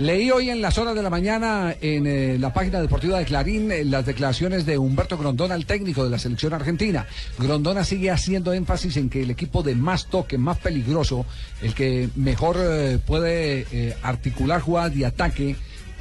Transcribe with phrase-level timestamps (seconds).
[0.00, 3.70] Leí hoy en las horas de la mañana en eh, la página deportiva de Clarín
[3.70, 7.06] eh, las declaraciones de Humberto Grondona, el técnico de la selección argentina.
[7.38, 11.26] Grondona sigue haciendo énfasis en que el equipo de más toque, más peligroso,
[11.62, 15.54] el que mejor eh, puede articular jugadas de ataque,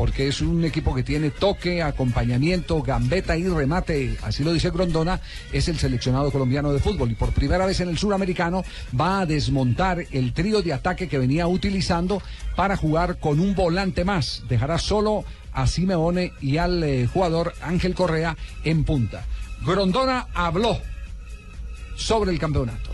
[0.00, 5.20] porque es un equipo que tiene toque, acompañamiento, gambeta y remate, así lo dice Grondona,
[5.52, 7.10] es el seleccionado colombiano de fútbol.
[7.10, 8.64] Y por primera vez en el suramericano
[8.98, 12.22] va a desmontar el trío de ataque que venía utilizando
[12.56, 14.42] para jugar con un volante más.
[14.48, 19.26] Dejará solo a Simeone y al eh, jugador Ángel Correa en punta.
[19.66, 20.78] Grondona habló
[21.94, 22.90] sobre el campeonato.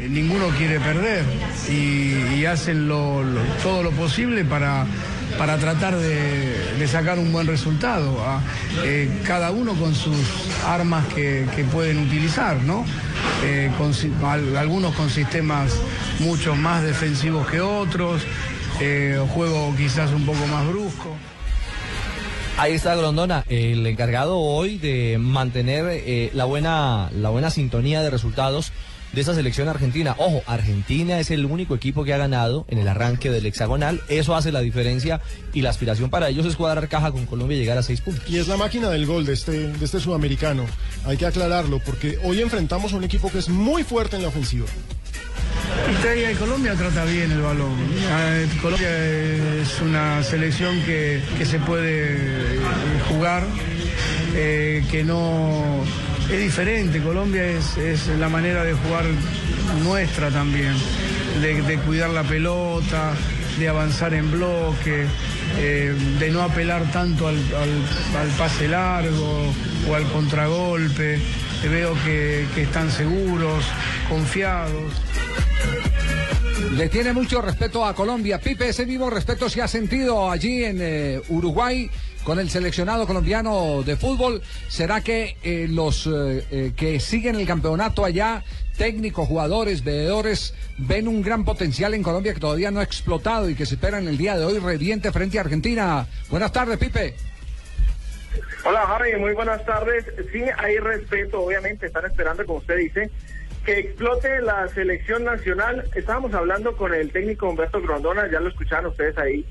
[0.00, 1.24] Eh, Ninguno quiere perder
[1.70, 4.84] y, hacen todo lo posible para,
[5.38, 8.16] para tratar de, sacar un buen resultado.
[8.24, 8.40] ah.
[8.84, 10.16] Eh, cada uno con sus
[10.66, 12.84] armas que, pueden utilizar, ¿no?
[13.44, 13.70] Eh,
[14.56, 15.72] algunos con sistemas
[16.18, 18.22] mucho más defensivos que otros,
[18.80, 21.16] eh, juego quizás un poco más brusco.
[22.58, 28.72] Ahí está Grondona, el encargado hoy de mantener la buena la buena sintonía de resultados
[29.12, 30.14] de esa selección argentina.
[30.18, 34.00] Ojo, Argentina es el único equipo que ha ganado en el arranque del hexagonal.
[34.08, 35.20] Eso hace la diferencia
[35.52, 38.28] y la aspiración para ellos es cuadrar caja con Colombia y llegar a seis puntos.
[38.28, 40.66] Y es la máquina del gol de este, de este sudamericano.
[41.04, 44.28] Hay que aclararlo porque hoy enfrentamos a un equipo que es muy fuerte en la
[44.28, 44.66] ofensiva.
[46.30, 47.72] Y Colombia trata bien el balón.
[47.72, 48.88] Eh, Colombia
[49.60, 52.60] es una selección que, que se puede eh,
[53.08, 53.44] jugar,
[54.34, 55.84] eh, que no
[56.32, 57.00] es diferente.
[57.00, 59.04] Colombia es, la manera de jugar
[59.82, 60.74] nuestra también,
[61.40, 63.12] de, cuidar la pelota,
[63.58, 65.06] de avanzar en bloque,
[65.58, 67.38] eh, de no apelar tanto al,
[68.38, 69.52] pase largo
[69.88, 71.18] o al contragolpe.
[71.62, 73.64] Veo que, que están seguros,
[74.08, 74.94] confiados.
[76.72, 78.40] Le tiene mucho respeto a Colombia.
[78.40, 81.90] Pipe, ese mismo respeto se ha sentido allí en eh, Uruguay
[82.24, 84.42] con el seleccionado colombiano de fútbol.
[84.68, 88.44] ¿Será que eh, los eh, eh, que siguen el campeonato allá,
[88.76, 93.54] técnicos, jugadores, veedores, ven un gran potencial en Colombia que todavía no ha explotado y
[93.54, 96.06] que se espera en el día de hoy reviente frente a Argentina?
[96.28, 97.14] Buenas tardes, Pipe.
[98.64, 100.04] Hola Harry, muy buenas tardes.
[100.32, 103.10] Sí, hay respeto, obviamente, están esperando, como usted dice,
[103.64, 105.84] que explote la selección nacional.
[105.94, 109.46] Estábamos hablando con el técnico Humberto Grondona, ya lo escucharon ustedes ahí.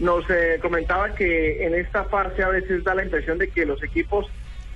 [0.00, 3.82] Nos eh, comentaba que en esta fase a veces da la impresión de que los
[3.82, 4.26] equipos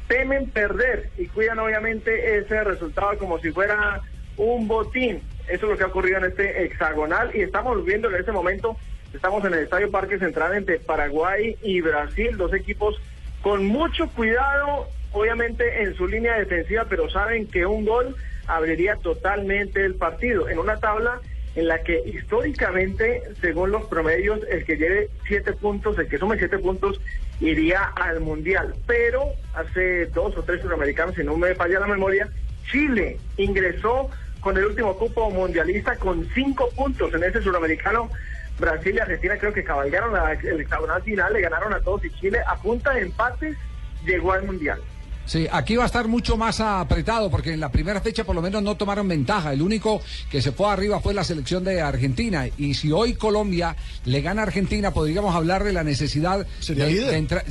[0.06, 4.02] temen perder y cuidan obviamente ese resultado como si fuera
[4.36, 5.22] un botín.
[5.48, 8.76] Eso es lo que ha ocurrido en este hexagonal y estamos viendo en este momento,
[9.14, 13.00] estamos en el Estadio Parque Central entre Paraguay y Brasil, dos equipos
[13.42, 19.84] con mucho cuidado, obviamente en su línea defensiva, pero saben que un gol abriría totalmente
[19.84, 21.20] el partido en una tabla
[21.56, 26.38] en la que históricamente, según los promedios, el que lleve siete puntos, el que sume
[26.38, 27.00] siete puntos,
[27.40, 28.74] iría al Mundial.
[28.86, 32.28] Pero hace dos o tres suramericanos, si no me falla la memoria,
[32.70, 34.10] Chile ingresó
[34.40, 38.10] con el último cupo mundialista con cinco puntos en ese suramericano.
[38.58, 40.14] Brasil y Argentina creo que cabalgaron
[40.44, 43.56] el hexagonal final, le ganaron a todos y Chile a punta de empates
[44.04, 44.80] llegó al Mundial.
[45.26, 48.42] Sí, aquí va a estar mucho más apretado porque en la primera fecha por lo
[48.42, 49.52] menos no tomaron ventaja.
[49.52, 52.46] El único que se fue arriba fue la selección de Argentina.
[52.58, 53.74] Y si hoy Colombia
[54.04, 57.10] le gana a Argentina, podríamos hablar de la necesidad Sería de, líder.
[57.10, 57.44] de entrar.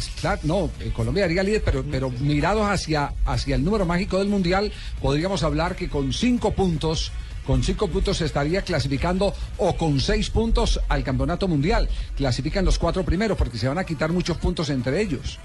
[0.44, 4.72] No, eh, Colombia haría líder, pero, pero mirados hacia, hacia el número mágico del Mundial,
[5.02, 7.12] podríamos hablar que con cinco puntos.
[7.46, 11.90] Con cinco puntos se estaría clasificando o con seis puntos al campeonato mundial.
[12.16, 15.40] Clasifican los cuatro primeros porque se van a quitar muchos puntos entre ellos.